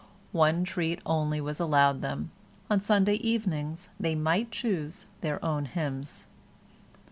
One 0.31 0.63
treat 0.63 0.99
only 1.05 1.39
was 1.39 1.59
allowed 1.59 2.01
them—on 2.01 2.79
Sunday 2.79 3.17
evenings 3.17 3.89
they 3.99 4.15
might 4.15 4.49
choose 4.49 5.05
their 5.21 5.37
own 5.45 5.65
hymns. 5.65 6.25